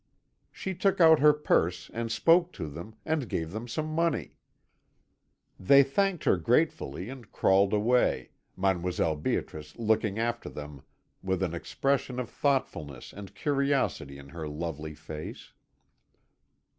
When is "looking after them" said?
9.77-10.81